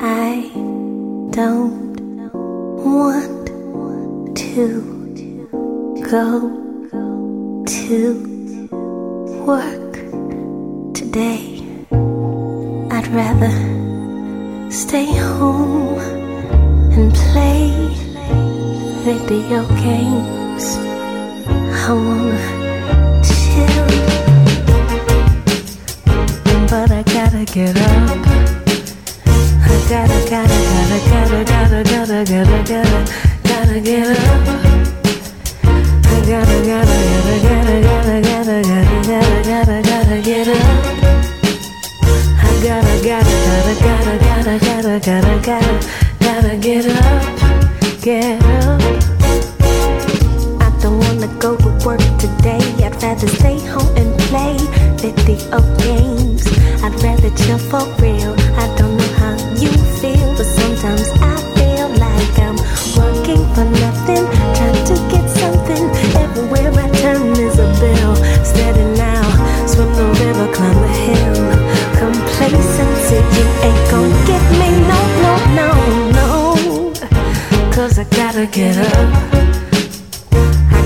[0.00, 0.48] I
[1.30, 1.96] don't
[2.84, 3.48] want
[4.36, 8.68] to go to
[9.44, 9.94] work
[10.94, 11.64] today.
[12.92, 13.50] I'd rather
[14.70, 15.98] stay home
[16.92, 17.72] and play
[19.02, 20.76] video games.
[21.74, 23.86] I wanna chill,
[26.68, 28.57] but I gotta get up
[29.88, 33.00] gotta, gotta, gotta, gotta, gotta, gotta, gotta, gotta,
[33.42, 34.18] gotta get up.
[36.04, 40.60] I gotta, gotta, gotta, gotta, gotta, gotta, gotta, gotta, gotta get up.
[42.36, 45.74] I gotta, gotta, gotta, gotta, gotta, gotta, gotta, gotta,
[46.20, 47.24] gotta get up,
[48.02, 48.80] get up.
[50.60, 52.60] I don't wanna go to work today.
[52.84, 54.56] I'd rather stay home and play
[55.00, 56.46] video games.
[56.84, 58.34] I'd rather chill for real.
[58.58, 59.07] I don't know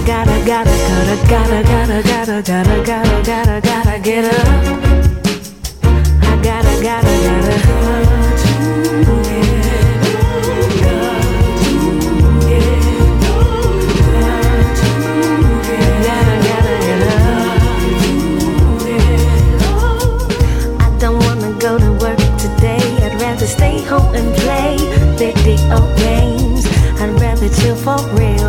[0.06, 0.70] gotta, gotta,
[1.28, 5.11] gotta, gotta, gotta, gotta, gotta, gotta, gotta get up.
[27.82, 28.41] for real.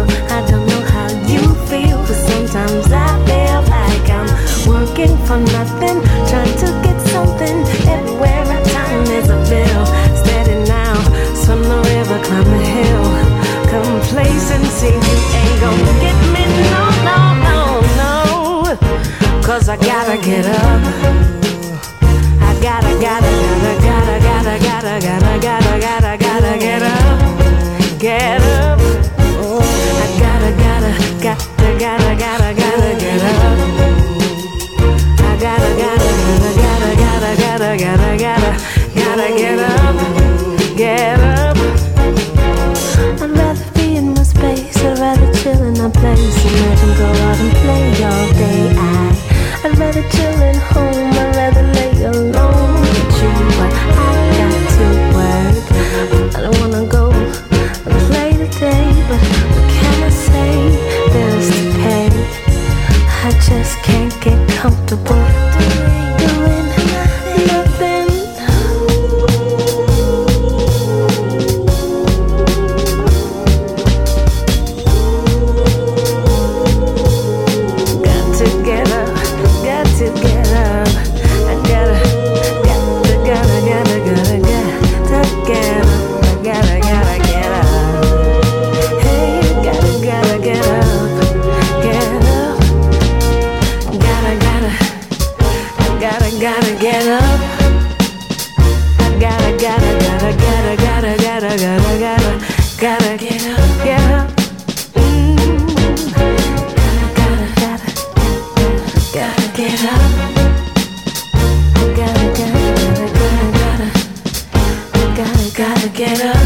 [115.93, 116.42] get up.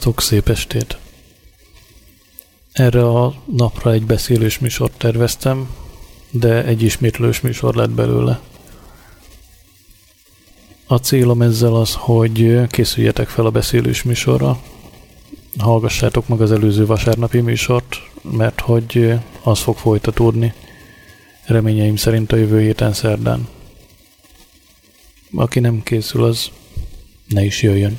[0.00, 0.98] Sziasztok, szép estét!
[2.72, 5.70] Erre a napra egy beszélős műsort terveztem,
[6.30, 8.40] de egy ismétlős műsor lett belőle.
[10.86, 14.60] A célom ezzel az, hogy készüljetek fel a beszélős műsorra,
[15.58, 20.52] hallgassátok meg az előző vasárnapi műsort, mert hogy az fog folytatódni,
[21.44, 23.48] reményeim szerint a jövő héten szerdán.
[25.34, 26.50] Aki nem készül, az
[27.28, 27.98] ne is jöjjön.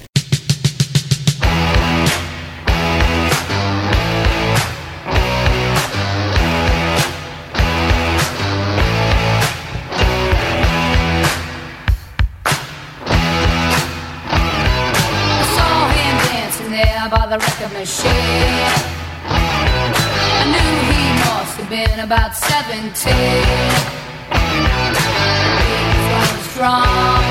[17.82, 18.14] Machine.
[19.26, 22.94] I knew he must have been about 17.
[25.66, 27.26] He was strong,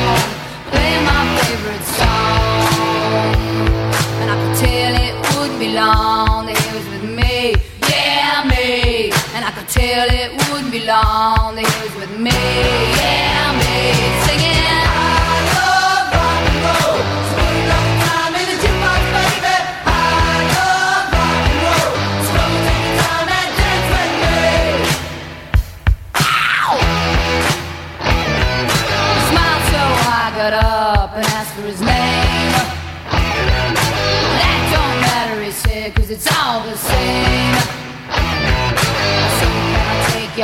[0.73, 2.75] playing my favorite song.
[4.21, 7.55] And I could tell it wouldn't be long that he was with me,
[7.87, 9.13] yeah, me.
[9.35, 12.43] And I could tell it wouldn't be long that he was with me,
[12.99, 13.40] yeah,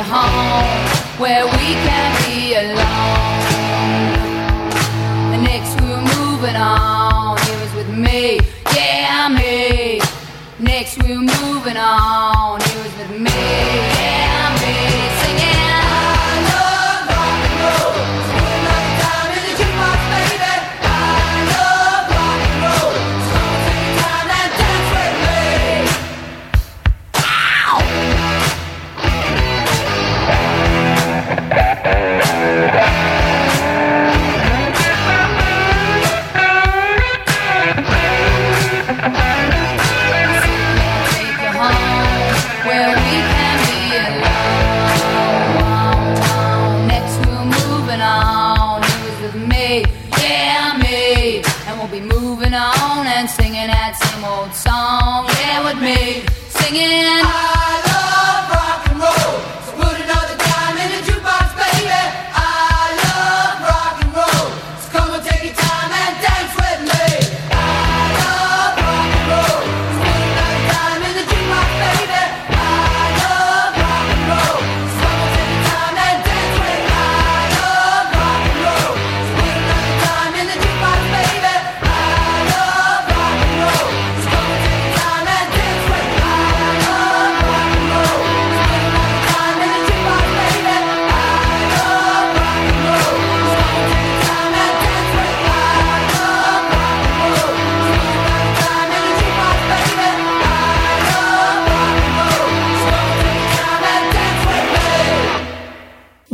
[0.09, 3.27] home where we can be alone?
[5.43, 8.39] Next we're moving on, he was with me,
[8.75, 9.99] yeah, me.
[10.59, 12.59] Next we're moving on,
[51.99, 55.25] be moving on and singing that same old song.
[55.39, 57.23] Yeah, with me singing.
[57.23, 57.86] I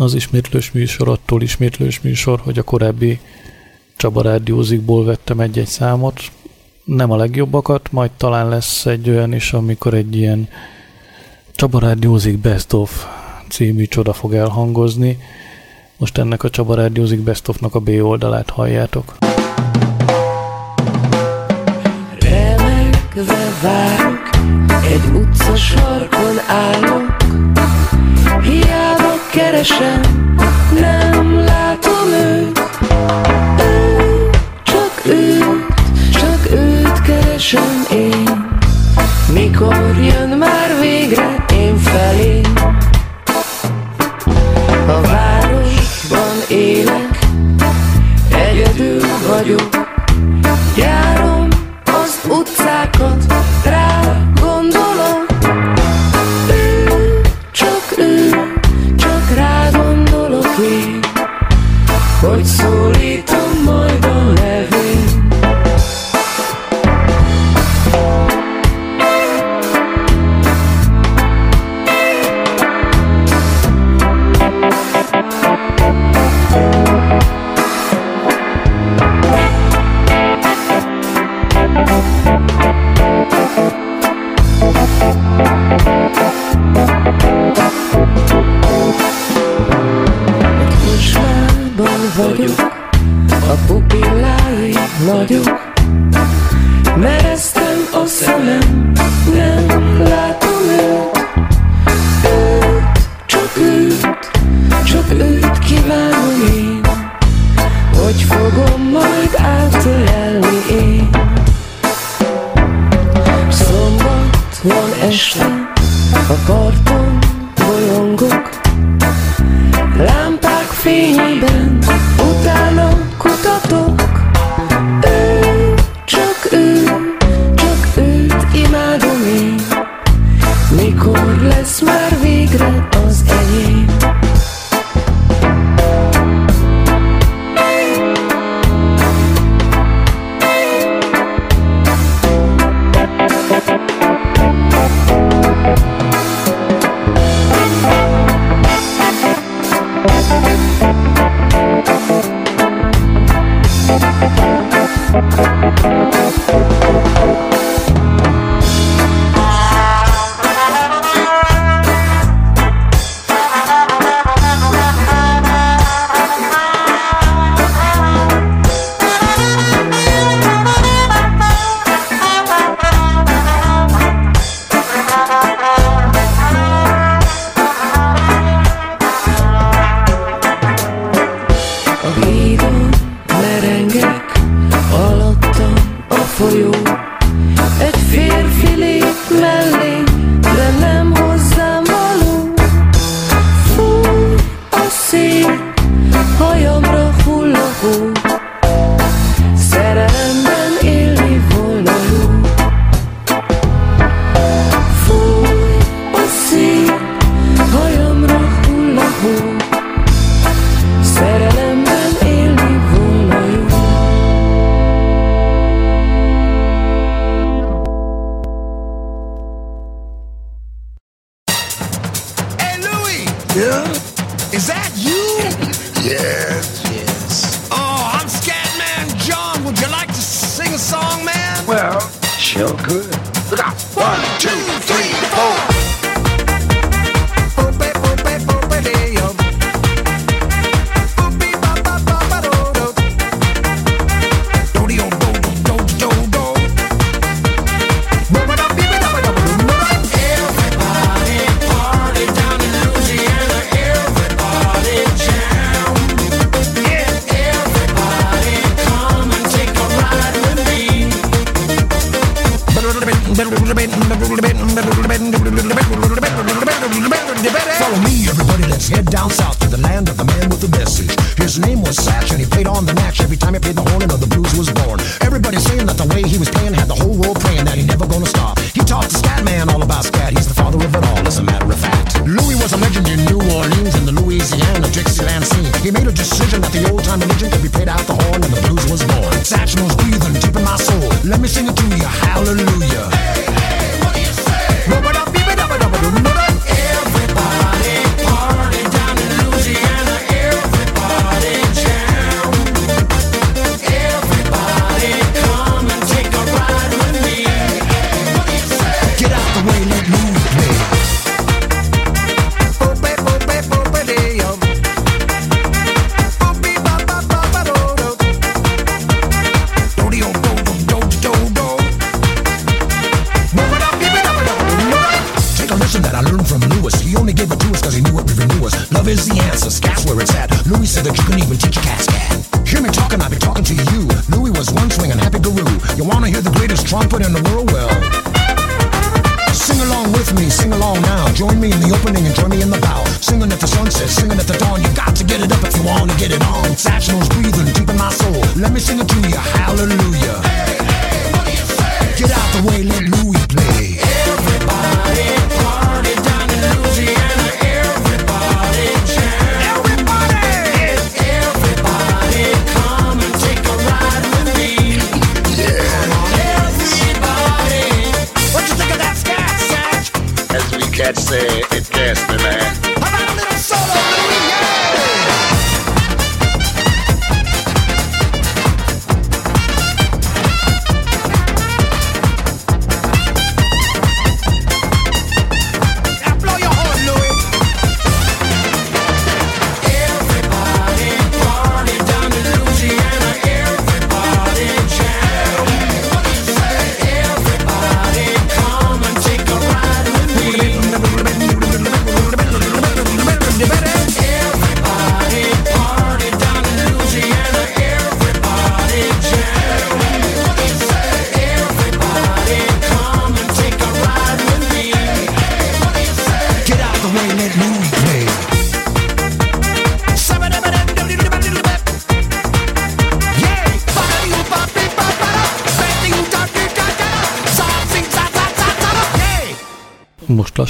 [0.04, 3.20] az ismétlős műsor attól ismétlős műsor, hogy a korábbi
[3.96, 6.22] Csaba Rádiózikból vettem egy-egy számot,
[6.84, 10.48] nem a legjobbakat, majd talán lesz egy olyan is, amikor egy ilyen
[11.56, 13.06] Csaba Rádiózik Best of
[13.50, 15.18] című csoda fog elhangozni.
[15.98, 19.18] Most ennek a Csaba Rádiózik Best of-nak a B oldalát halljátok.
[22.20, 24.30] Remegve várok,
[24.84, 27.16] egy utca sarkon állok,
[29.34, 30.02] keresem,
[30.80, 32.62] nem látom őt.
[33.60, 34.30] Ő,
[34.64, 35.66] csak őt,
[36.12, 38.48] csak őt keresem én.
[39.34, 42.42] Mikor jön már végre én felé?
[44.88, 47.20] A városban élek,
[48.30, 49.70] egyedül vagyok.
[50.78, 51.48] Járom
[51.86, 53.33] az utcákat,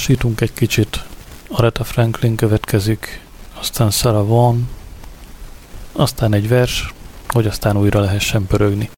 [0.03, 1.03] lassítunk egy kicsit.
[1.47, 3.21] Aretha Franklin következik,
[3.59, 4.69] aztán Sarah Vaughan,
[5.91, 6.93] aztán egy vers,
[7.27, 8.89] hogy aztán újra lehessen pörögni.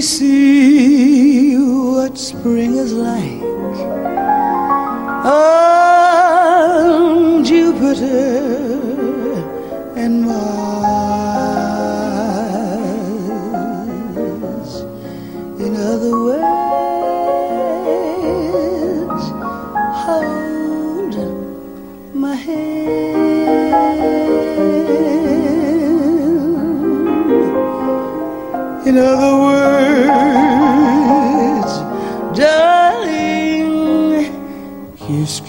[0.00, 3.42] see what spring is like
[5.26, 8.49] on Jupiter.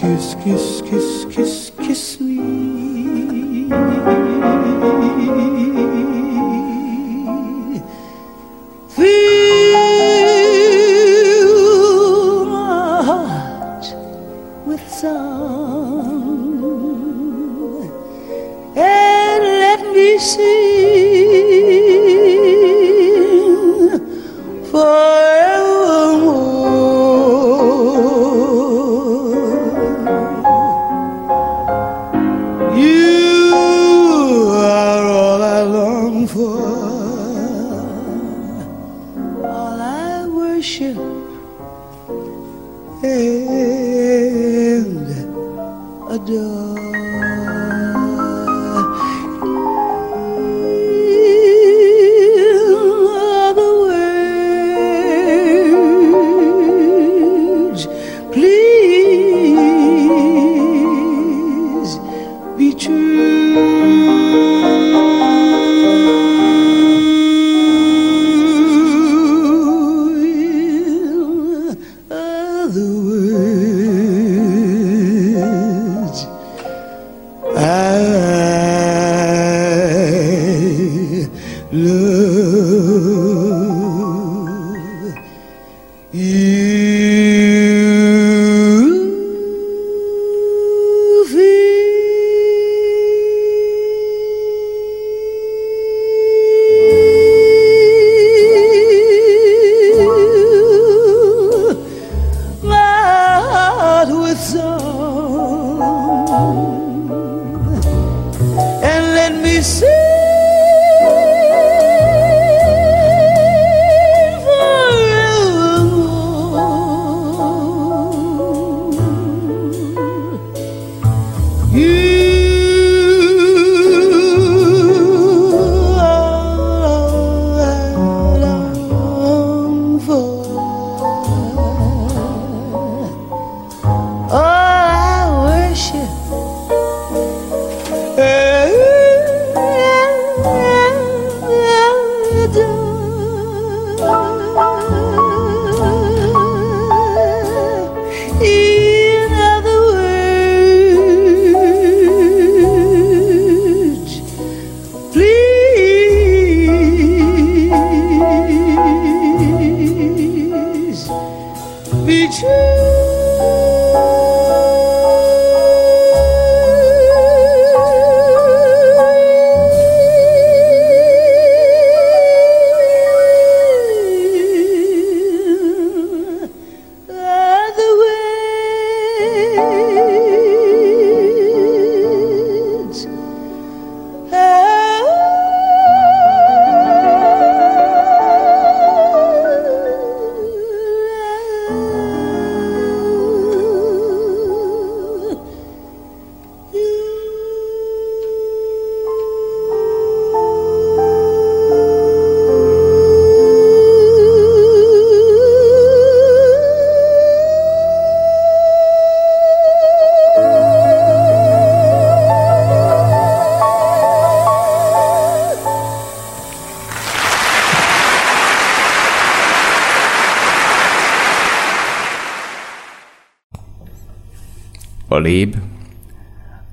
[0.02, 0.81] kiss, kiss,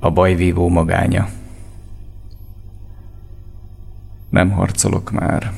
[0.10, 1.30] a bajvívó magánya.
[4.30, 5.54] Nem harcolok már.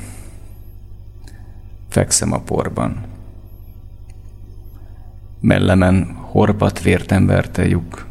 [1.88, 3.04] Fekszem a porban.
[5.40, 8.06] Mellemen horpat vértem verte lyuk.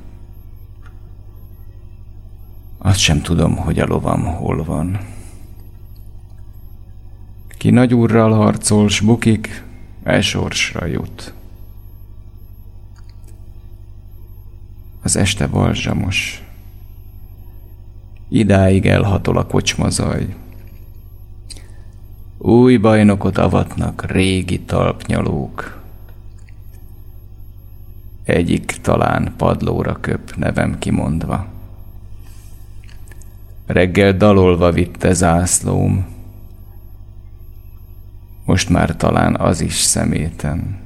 [2.77, 4.99] Azt sem tudom, hogy a lovam hol van.
[7.47, 9.63] Ki nagy úrral harcol, s bukik,
[10.03, 11.33] elsorsra jut.
[15.11, 16.43] Az este balzsamos.
[18.29, 20.35] Idáig elhatol a kocsmazaj.
[22.37, 25.81] Új bajnokot avatnak régi talpnyalók.
[28.23, 31.45] Egyik talán padlóra köp, nevem kimondva.
[33.65, 36.05] Reggel dalolva vitte zászlóm,
[38.45, 40.79] most már talán az is szeméten.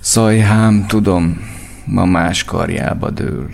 [0.00, 3.48] Szajhám, tudom, ma más karjába dől.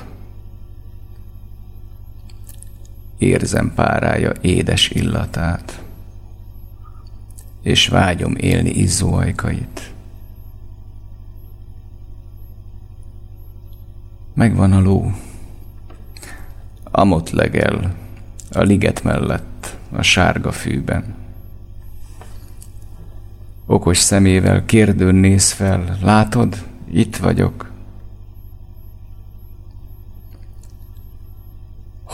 [3.19, 5.83] Érzem párája édes illatát,
[7.63, 9.93] és vágyom élni izzóajkait.
[14.35, 15.13] Megvan a ló,
[16.85, 17.95] amott legel,
[18.53, 21.15] a liget mellett, a sárga fűben.
[23.67, 27.68] Okos szemével kérdőn néz fel, látod, itt vagyok,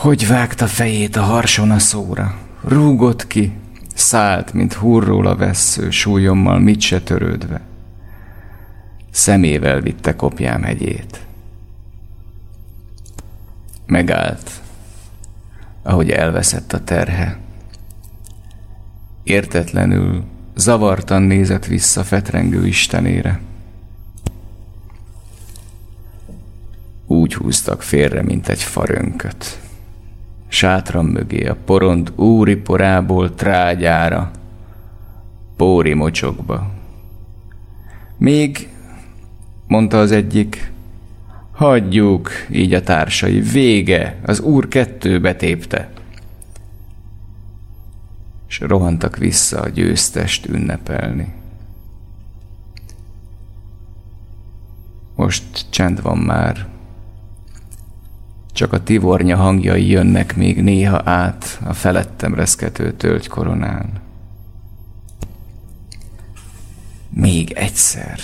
[0.05, 3.53] Hogy vágta fejét a harson a szóra, rúgott ki,
[3.93, 7.61] szállt, mint hurról a vessző, súlyommal mit se törődve.
[9.11, 11.19] Szemével vitte kopjám hegyét.
[13.85, 14.51] Megállt,
[15.83, 17.37] ahogy elveszett a terhe.
[19.23, 20.23] Értetlenül,
[20.55, 23.39] zavartan nézett vissza fetrengő istenére.
[27.05, 29.63] Úgy húztak félre, mint egy farönköt
[30.55, 34.31] sátram mögé a porond úri porából trágyára,
[35.55, 36.71] póri mocsokba.
[38.17, 38.69] Még,
[39.67, 40.71] mondta az egyik,
[41.51, 45.89] hagyjuk, így a társai, vége, az úr kettőbe tépte.
[48.47, 51.33] És rohantak vissza a győztest ünnepelni.
[55.15, 56.67] Most csend van már,
[58.55, 63.89] csak a tivornya hangjai jönnek még néha át a felettem reszkető tölgy koronán.
[67.09, 68.19] Még egyszer.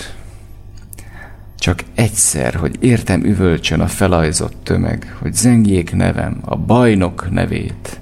[1.58, 8.00] Csak egyszer, hogy értem üvölcsön a felajzott tömeg, hogy zengjék nevem, a bajnok nevét.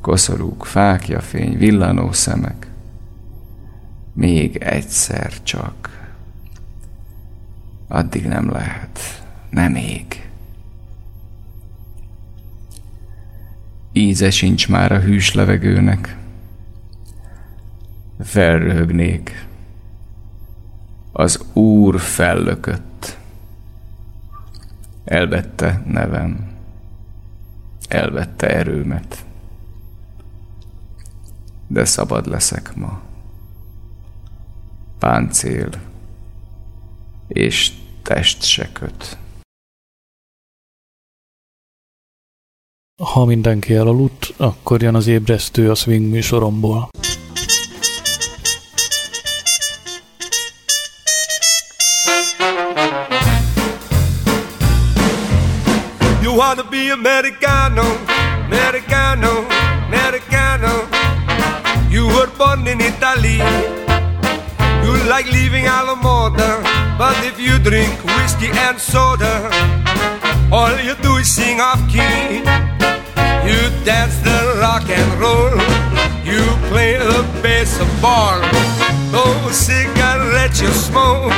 [0.00, 2.66] Koszorúk, fákja fény, villanó szemek.
[4.12, 6.08] Még egyszer csak.
[7.88, 9.22] Addig nem lehet.
[9.50, 10.29] Nem még.
[14.00, 16.16] Íze sincs már a hűs levegőnek.
[18.20, 19.46] Felröhögnék.
[21.12, 23.18] Az Úr fellökött.
[25.04, 26.50] Elvette nevem.
[27.88, 29.24] Elvette erőmet.
[31.66, 33.00] De szabad leszek ma.
[34.98, 35.68] Páncél
[37.28, 39.18] és test se köt.
[43.00, 46.88] Ha mindenki elaludt, akkor jön az ébresztő a swing műsoromból.
[56.22, 57.82] You wanna be Americano,
[58.44, 59.46] Americano,
[59.86, 60.88] Americano.
[61.90, 63.36] You were born in Italy.
[64.84, 66.60] You like living a la moda,
[66.98, 69.48] but if you drink whiskey and soda
[70.52, 72.42] all you do is sing off key.
[73.46, 75.54] You dance the rock and roll.
[76.24, 78.40] You play the bass of baseball.
[79.10, 81.32] Those cigarettes you smoke.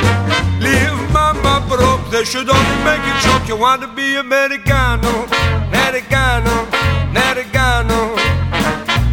[0.59, 2.09] Leave mama broke.
[2.11, 3.47] They should only make you choke.
[3.47, 5.25] You want to be Americano,
[5.69, 6.67] Americano,
[7.09, 8.15] Americano.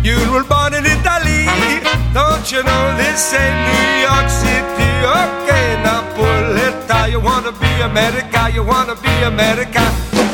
[0.03, 1.45] You were born in Italy.
[2.13, 4.91] Don't you know this ain't New York City?
[5.21, 6.01] Okay, now
[6.91, 7.11] out.
[7.11, 8.51] You wanna be America?
[8.53, 10.30] You wanna be America?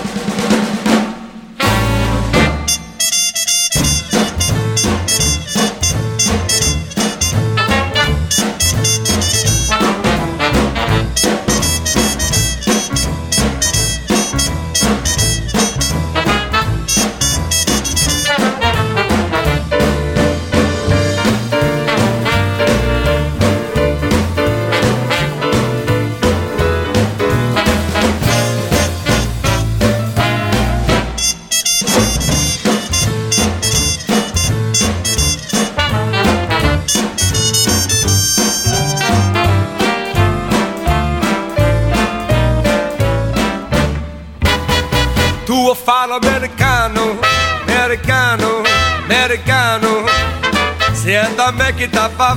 [51.67, 52.37] Me che ti fa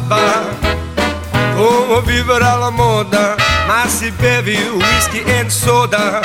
[2.42, 3.36] alla moda,
[3.68, 6.20] ma si bevi whisky e soda.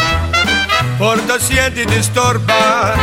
[0.97, 2.95] Porta sienti disturba,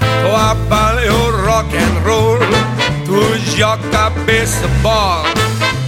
[0.00, 2.44] tu a paleo rock and roll.
[3.04, 5.24] Tu gioca a baseball,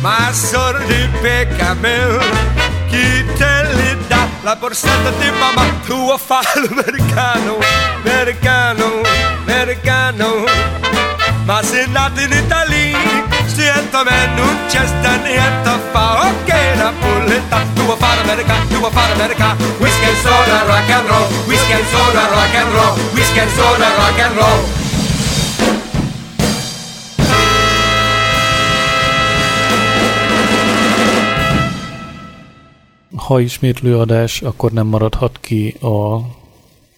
[0.00, 2.20] ma sordi peccamel.
[2.86, 5.64] Chi te li dà la borsetta di mamma?
[5.86, 7.58] Tu a fare l'americano,
[8.04, 9.00] americano,
[9.44, 10.44] americano.
[11.46, 12.32] Ma se nato in
[13.60, 16.06] sento me non c'è sta niente a fa.
[16.28, 19.48] Ok, la pulletta, tu a fare America, tu a fare America.
[19.82, 23.88] Whisky and soda, rock and roll, whisky and soda, rock and roll, whisky and soda,
[24.00, 24.60] rock and roll.
[33.16, 36.18] Ha ismétlő adás, akkor nem maradhat ki a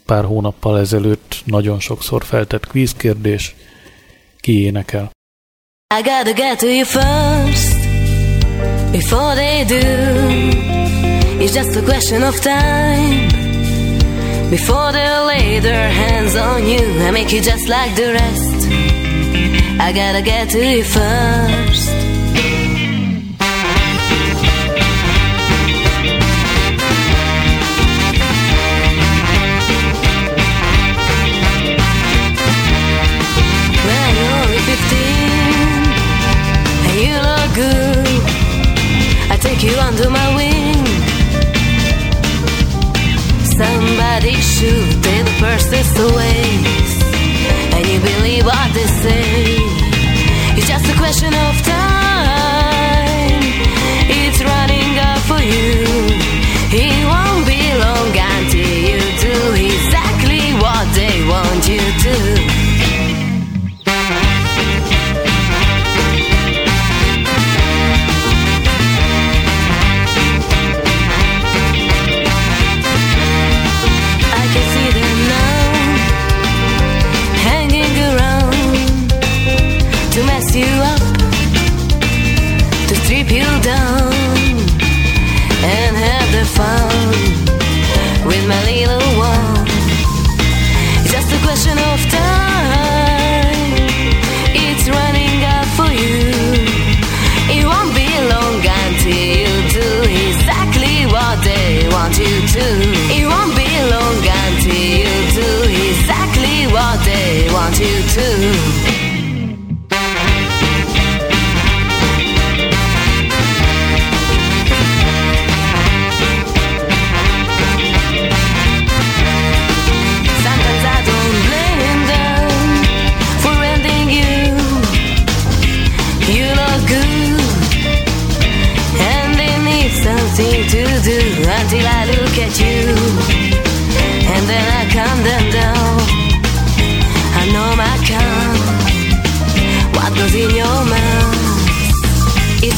[0.07, 3.55] pár hónappal ezelőtt nagyon sokszor feltett kvízkérdés.
[4.41, 5.11] Ki énekel?
[5.95, 7.77] I gotta get to you first
[8.93, 9.85] before they do.
[11.39, 13.29] It's just a question of time
[14.49, 18.69] before they lay their hands on you and make you just like the rest.
[19.87, 22.22] I gotta get to you first.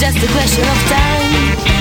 [0.05, 1.74] Just a question of time.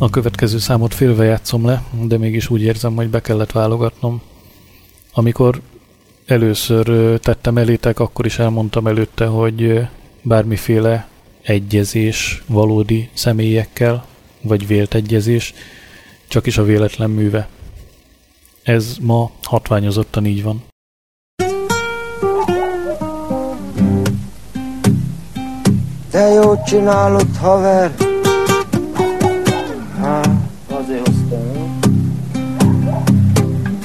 [0.00, 4.22] A következő számot félve játszom le, de mégis úgy érzem, hogy be kellett válogatnom.
[5.12, 5.60] Amikor
[6.26, 9.88] először tettem elétek, akkor is elmondtam előtte, hogy
[10.22, 11.08] bármiféle
[11.42, 14.06] egyezés valódi személyekkel,
[14.42, 15.54] vagy vélt egyezés,
[16.28, 17.48] csak is a véletlen műve.
[18.62, 20.64] Ez ma hatványozottan így van.
[26.10, 28.07] Te jót csinálod, haver.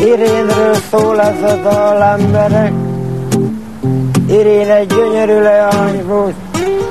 [0.03, 2.71] Irénről szól ez a dal, emberek.
[4.27, 6.33] Irén egy gyönyörű leány volt.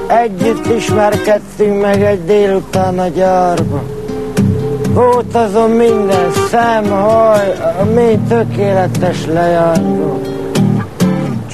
[0.06, 3.82] Együtt ismerkedtünk meg egy délután a gyárba.
[4.88, 7.56] Volt azon minden szem, haj,
[7.94, 10.28] mély tökéletes volt.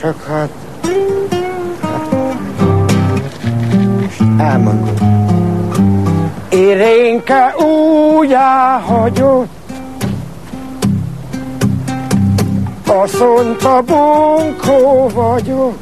[0.00, 0.48] Csak hát...
[4.00, 4.94] Most elmondom.
[6.48, 9.57] Irénke úgy elhagyott,
[12.90, 15.76] Azt mondta, bunkó vagyok.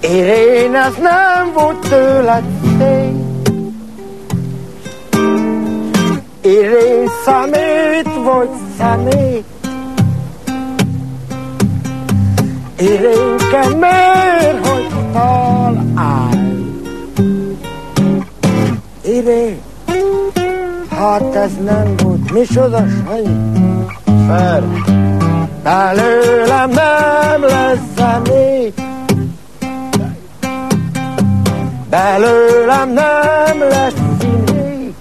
[0.00, 2.44] Irén, ez nem volt tőled
[2.78, 3.48] szép.
[6.42, 9.44] Irén, szemét vagy szemét.
[12.78, 16.80] Irénke, miért hagytál állni?
[19.04, 19.60] Irén,
[21.00, 22.32] hát ez nem volt.
[22.32, 23.36] Micsoda Sanyi?
[24.26, 24.62] Fer.
[25.62, 28.72] Belőlem nem lesz személy.
[31.90, 34.94] Belőlem nem lesz színé.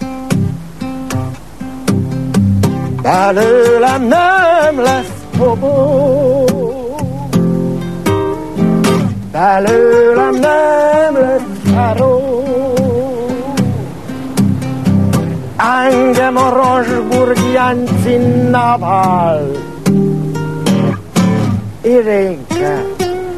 [3.02, 6.46] Belőlem nem lesz pobó.
[9.32, 11.59] Belőlem nem lesz
[15.90, 19.52] Engem a Rosburgian cinnával.
[21.82, 22.86] Irénke,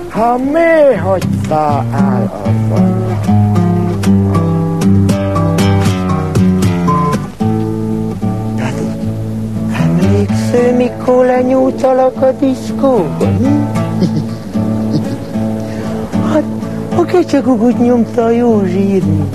[0.10, 3.20] ha mi hagytál el a?
[9.84, 13.38] Emlékszel, mikor lenyújtalak a diszkóban?
[16.34, 16.44] Hát,
[16.96, 19.30] a kecsagugut nyomta a jó zsírni.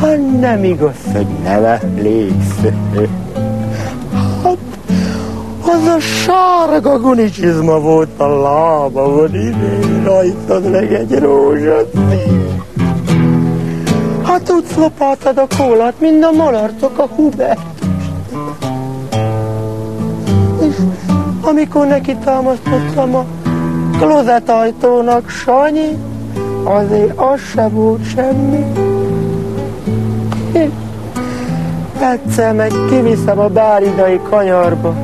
[0.00, 3.08] Hát nem igaz, hogy nem emlékszel.
[4.42, 4.58] Hát,
[5.62, 12.62] az a sárga gunicsizma volt a lábamon, idén rajtad meg egy rózsaszín.
[14.22, 17.60] Hát tudsz lopáltad a kólát, mind a malarcok a Hubert.
[21.40, 23.24] Amikor neki támasztottam a
[23.98, 25.96] klozet ajtónak, Sanyi,
[26.64, 28.64] azért az se volt semmi.
[32.00, 34.94] Egyszer meg kiviszem a báridai kanyarba,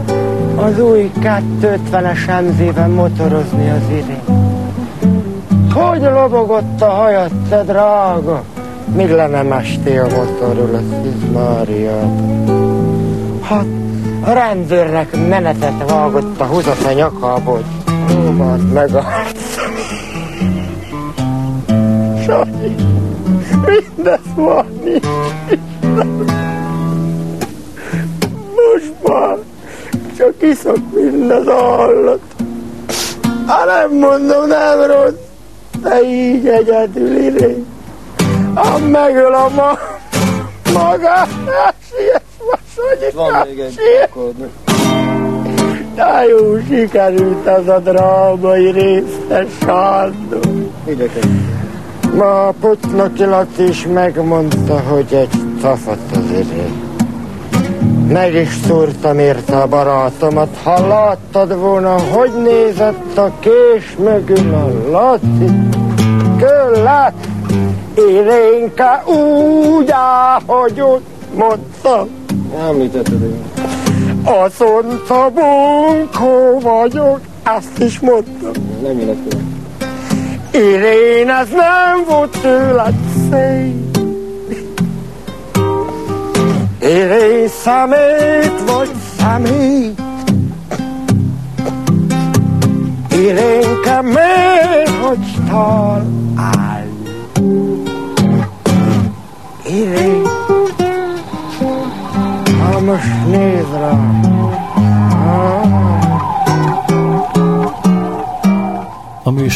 [0.57, 4.23] az új 250-es emzében motorozni az idén.
[5.73, 8.43] Hogy lobogott a hajad, te drága?
[8.97, 11.99] Mit lenne mesté a motorról, a Szűz Mária?
[13.43, 13.67] Hát,
[14.21, 19.05] a rendőrnek menetet vágott a húzat a nyakából, hogy próbált meg a
[22.27, 22.84] Sanyi,
[24.05, 25.07] mindez van nincs.
[28.55, 29.37] Most már
[30.17, 32.21] csak iszok, mint az állat.
[33.47, 35.13] Ha nem mondom, nem rossz,
[35.83, 37.67] de így egyedül irén.
[38.55, 39.79] Ha megöl a ma
[40.73, 41.29] magát,
[41.89, 43.79] siess Van Sanyi, még egy.
[45.95, 50.71] De jó sikerült az a drámai részes Sándor.
[50.87, 51.54] Ideket.
[52.17, 56.73] Ma a Putnoki Laci is megmondta, hogy egy tafat az idő.
[58.09, 64.91] Meg is szúrtam érte a barátomat, ha láttad volna, hogy nézett a kés mögül a
[64.91, 65.53] Laci.
[66.39, 67.15] Köllát,
[67.97, 72.07] Irénke úgy áhogyott, mondta.
[72.69, 73.45] Említetted én.
[74.25, 78.53] Azt mondta, bunkó vagyok, ezt is mondtam.
[78.83, 79.44] Nem illetve.
[80.55, 82.95] Irén, az nem volt tőled
[83.31, 83.99] szép.
[86.81, 90.01] Irén, szemét vagy szemét.
[93.11, 96.87] Irénke, miért hogy tal áll?
[99.67, 100.23] Irén,
[102.61, 104.54] ha most néz rám,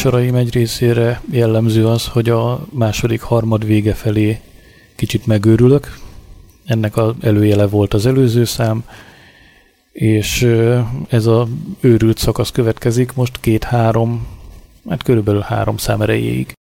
[0.03, 4.39] műsoraim egy részére jellemző az, hogy a második harmad vége felé
[4.95, 5.97] kicsit megőrülök.
[6.65, 8.83] Ennek az előjele volt az előző szám,
[9.91, 10.41] és
[11.09, 11.47] ez a
[11.79, 14.27] őrült szakasz következik most két-három,
[14.89, 16.58] hát körülbelül három szám erejéig.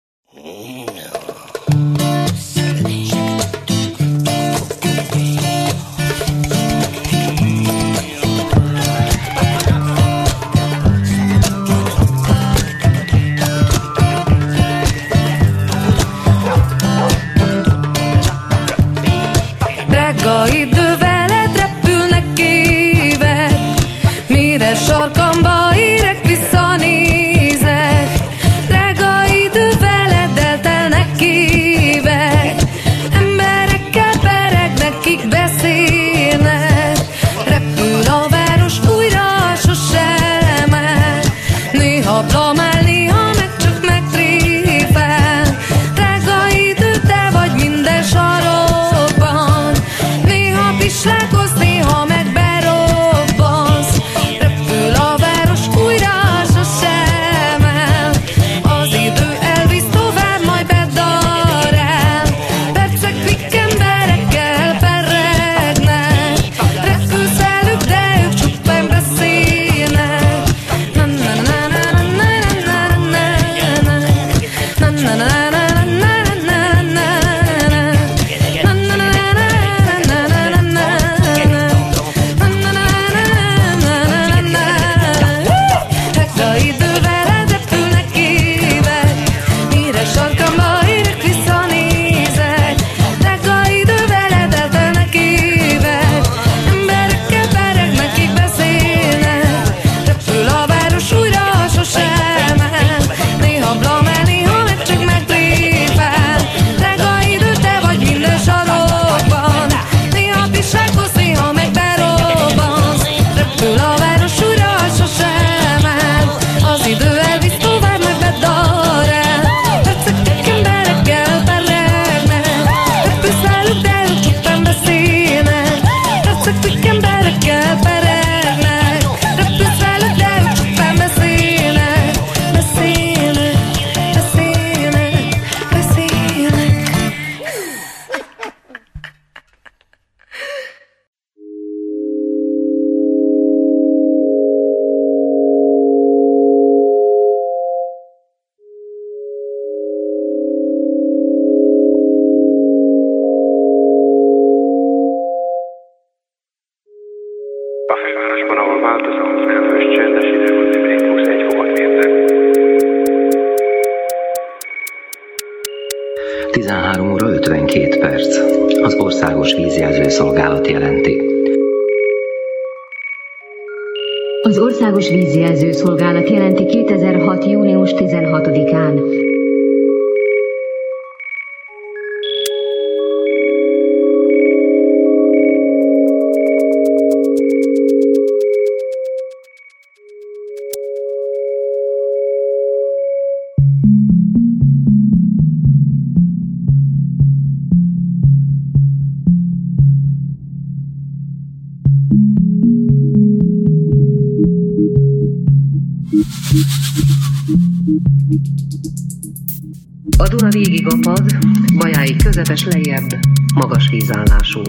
[210.18, 211.38] A Duna végig apad,
[211.74, 213.08] majáig közepes lejjebb,
[213.56, 214.62] magas vízállású.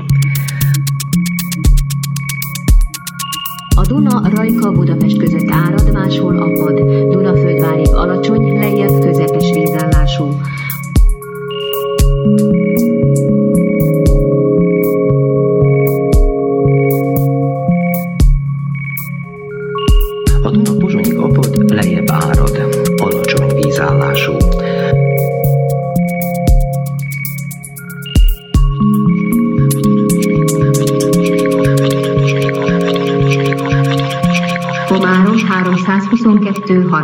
[3.76, 6.74] A Duna Rajka-Budapest között árad, máshol apad,
[7.10, 10.24] Dunaföldvárig alacsony, lejjebb közepes vízállású.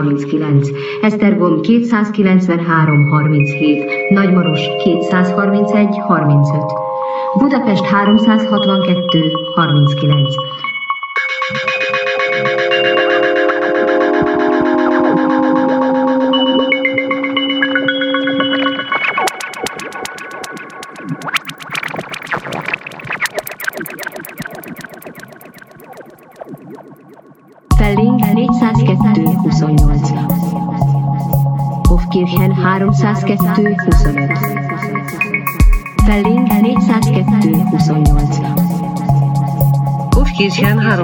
[0.03, 0.71] 239,
[1.03, 6.65] Esztergom 293 37, Nagymaros 231 35,
[7.39, 10.52] Budapest 362 39.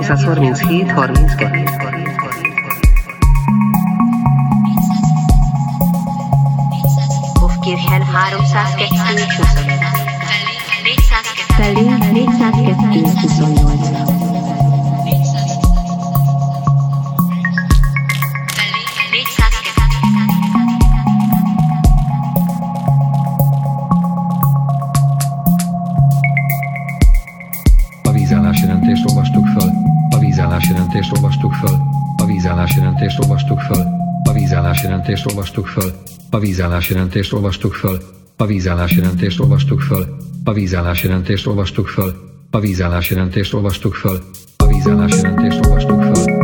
[0.08, 1.52] pizzas, hormones, heat, hormones, get.
[7.64, 9.77] Give hand, heart, and sass, get, and.
[33.50, 33.84] Olvastuk föl.
[34.24, 35.92] A vízállásjelentést olvastuk föl.
[36.30, 37.98] A vízállásjelentést olvastuk föl.
[38.36, 40.16] A vízállásjelentést olvastuk föl.
[40.44, 42.12] A vízállásjelentést olvastuk föl.
[42.50, 44.18] A vízállásjelentést olvastuk föl.
[44.56, 46.37] A vízállásjelentést olvastuk föl.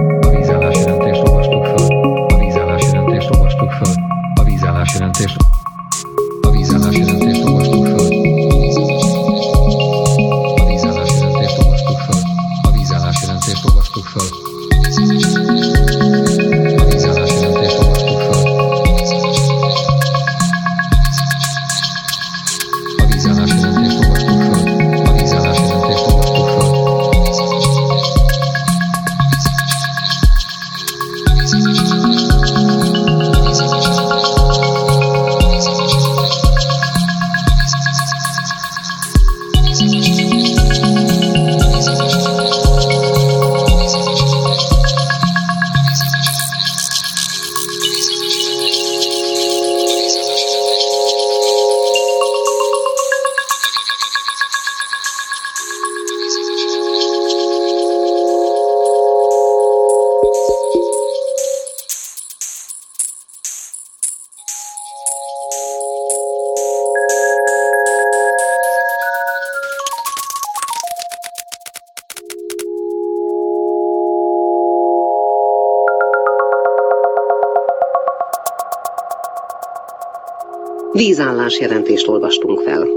[81.45, 82.89] Vízállásjelentést olvastunk fel.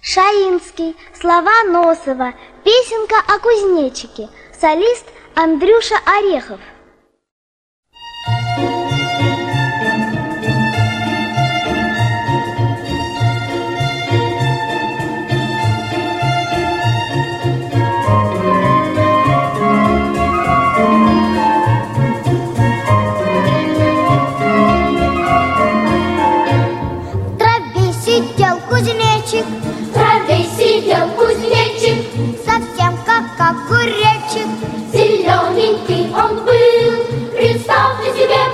[0.00, 2.34] Шаинский, слова Носова,
[2.64, 4.28] песенка о кузнечике,
[4.60, 6.60] солист Андрюша Орехов.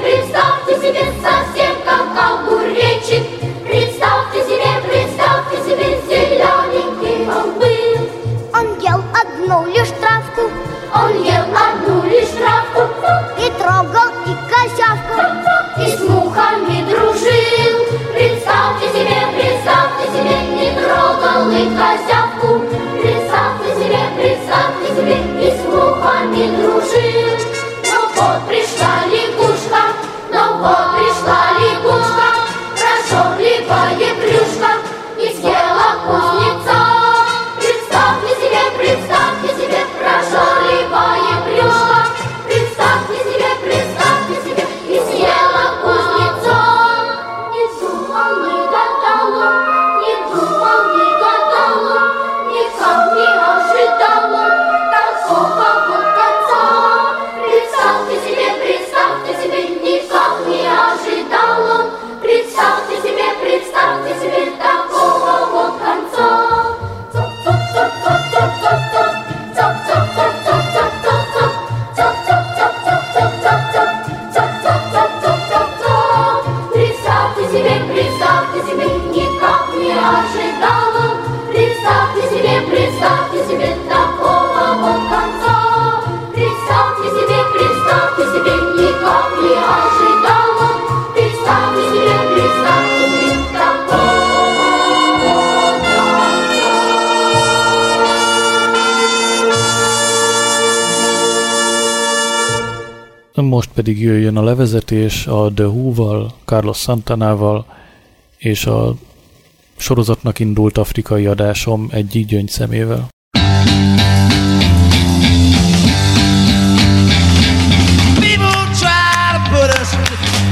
[0.09, 3.25] Представьте себе, совсем как огуречек.
[3.67, 8.09] Представьте себе, представьте себе, зелененький он был.
[8.55, 10.51] Он ел одну лишь травку,
[10.95, 12.89] он ел одну лишь травку,
[13.39, 15.21] и трогал и козявку,
[15.79, 17.77] и с мухами дружил.
[18.15, 19.28] Представьте себе,
[30.61, 30.98] Allah.
[103.89, 107.67] pedig jöjjön a levezetés a The Who-val, Carlos Santanával,
[108.37, 108.95] és a
[109.77, 113.09] sorozatnak indult afrikai adásom egy gyígyöngy szemével.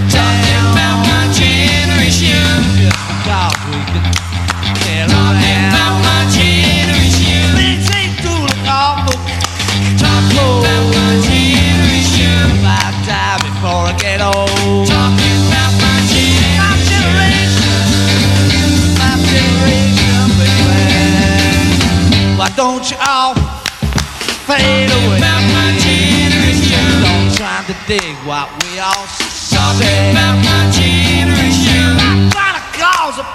[0.09, 2.97] Talking my generation, just
[3.69, 4.07] we could
[4.81, 5.46] tell all that.
[13.99, 14.89] get old.
[14.89, 15.11] My.
[15.81, 17.77] My generation.
[18.99, 20.17] My generation.
[22.39, 23.35] Why don't you all
[24.45, 25.19] fade away?
[25.19, 26.85] About my generation.
[27.03, 30.13] Don't try to dig what we all say.
[30.13, 31.97] About my generation.
[31.97, 33.27] Not trying to cause a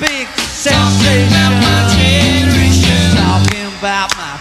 [0.00, 1.28] big sensation.
[1.28, 3.00] About my generation.
[3.16, 4.32] Talking about my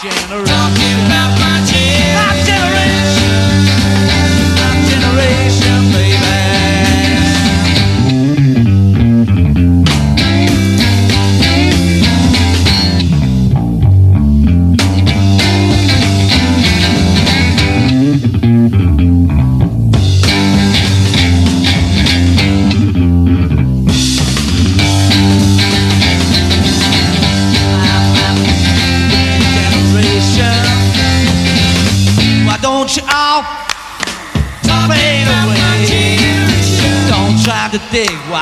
[0.00, 0.46] generation.
[0.46, 1.79] Talking about my generation.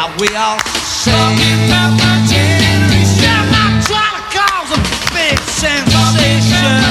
[0.09, 1.12] Dig what we all say.
[1.12, 1.96] I'm
[3.50, 4.74] not trying to cause a
[5.14, 6.82] big sensation.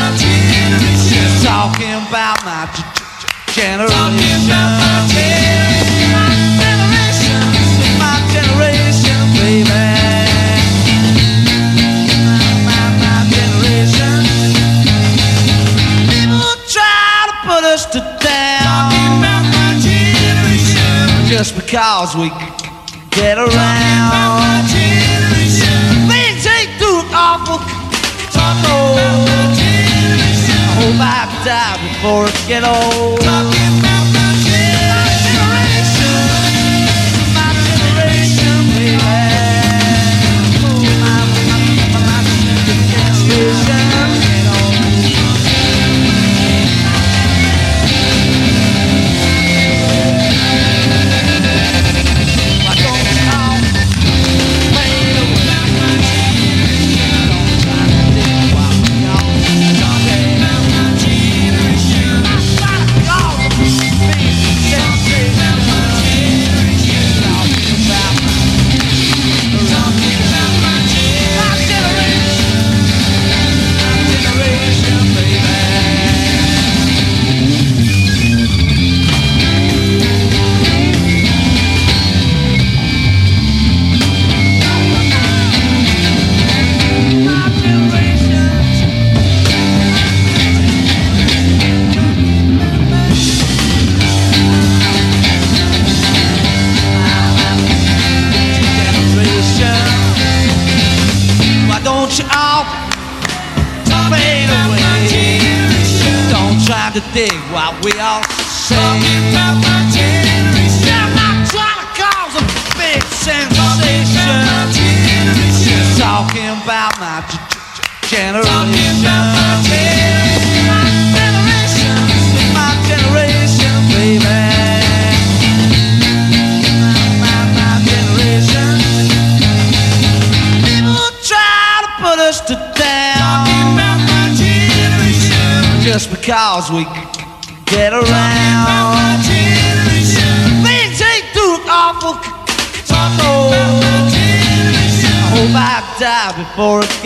[1.10, 4.68] Just talking about my g- g- generation.
[8.00, 9.86] My generation, baby.
[12.66, 14.24] My generation.
[16.10, 18.92] People try to put us to down
[21.28, 22.67] just because we c- c-
[23.18, 24.68] get around.
[26.08, 27.60] Things ain't too awful.
[28.70, 28.96] Oh,
[30.50, 33.87] I hope I die before I get old.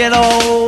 [0.02, 0.61] Get old.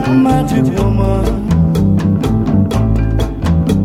[0.00, 1.24] black magic woman.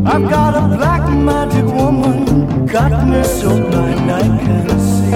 [0.06, 5.10] I've got a black magic woman, got me so blind I can't see.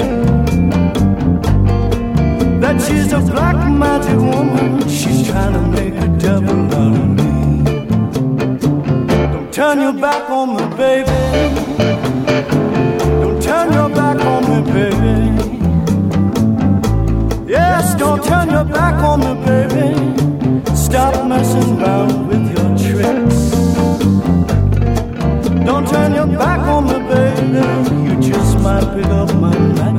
[2.61, 7.27] That she's a black magic woman, she's trying to make a devil out of me.
[9.33, 11.21] Don't turn your back on me, baby.
[13.21, 15.17] Don't turn your back on me, baby.
[17.49, 20.20] Yes, don't turn your back on me, baby.
[20.91, 23.51] Stop messing around with your tricks.
[25.64, 27.62] Don't turn your back on me, baby.
[28.09, 29.89] You just might pick up my magic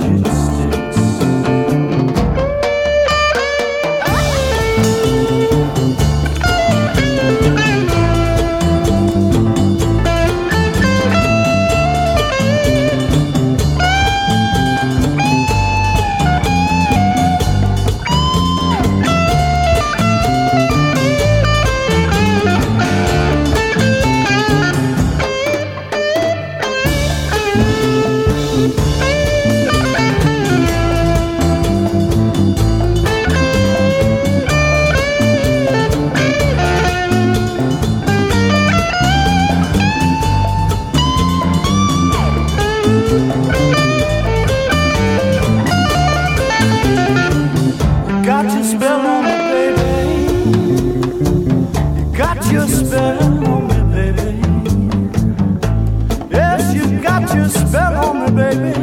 [57.71, 58.73] spell on me, baby.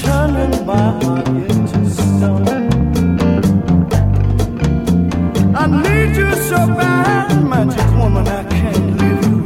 [0.00, 2.46] Turning my heart into stone.
[5.56, 8.28] I need you so bad, magic woman.
[8.28, 9.38] I can't leave you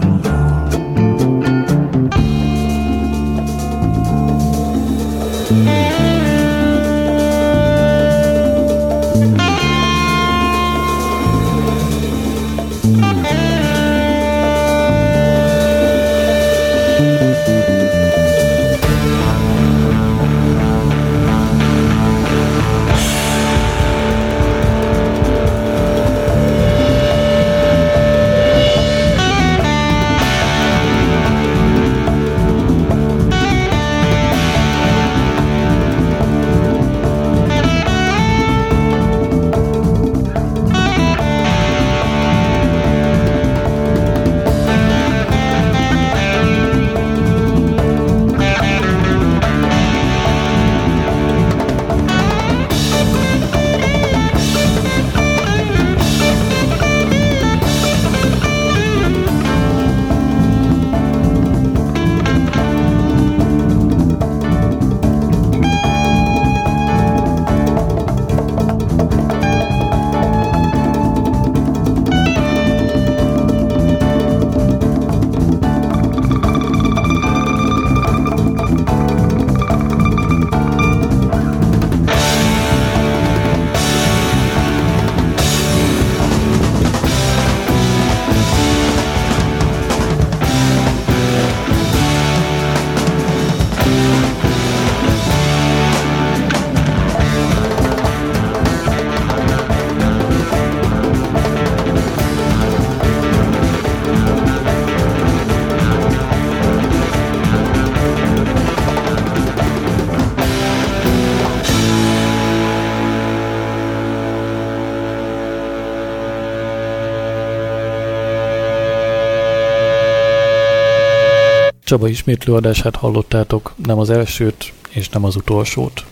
[121.93, 126.05] Csaba ismétlő adását hallottátok, nem az elsőt és nem az utolsót.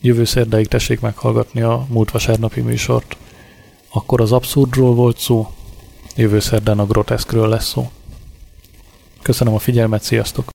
[0.00, 3.16] Jövő szerdáig tessék meghallgatni a múlt vasárnapi műsort.
[3.92, 5.50] Akkor az abszurdról volt szó,
[6.16, 7.90] jövő szerdán a groteszkről lesz szó.
[9.22, 10.48] Köszönöm a figyelmet, sziasztok!